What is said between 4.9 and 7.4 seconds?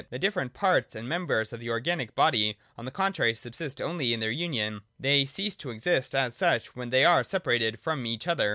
they cease to exist as such, when they are